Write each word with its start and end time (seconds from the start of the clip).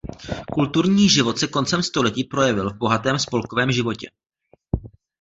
Kulturní 0.53 1.09
život 1.09 1.37
se 1.37 1.47
koncem 1.47 1.83
století 1.83 2.23
projevil 2.23 2.69
v 2.69 2.77
bohatém 2.77 3.19
spolkovém 3.19 3.71
životě. 3.71 4.09